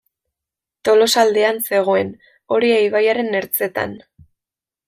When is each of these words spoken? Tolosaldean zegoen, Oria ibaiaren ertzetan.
Tolosaldean 0.87 1.61
zegoen, 1.67 2.09
Oria 2.57 2.83
ibaiaren 2.89 3.33
ertzetan. 3.43 3.99